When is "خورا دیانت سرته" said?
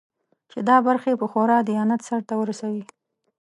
1.31-2.33